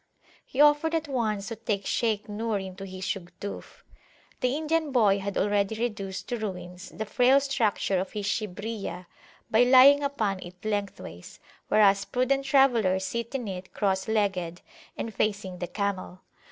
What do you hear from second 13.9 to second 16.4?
legged and facing the camel.